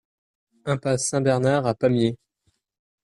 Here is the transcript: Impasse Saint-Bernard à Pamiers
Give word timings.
Impasse 0.65 1.05
Saint-Bernard 1.09 1.67
à 1.67 1.75
Pamiers 1.75 2.17